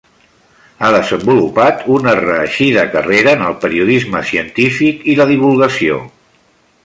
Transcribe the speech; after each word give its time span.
Ha 0.83 0.87
desenvolupat 0.93 1.83
una 1.97 2.15
reeixida 2.21 2.87
carrera 2.95 3.35
en 3.39 3.45
el 3.49 3.55
periodisme 3.67 4.23
científic 4.31 5.05
i 5.13 5.17
la 5.21 5.29
divulgació. 5.35 6.01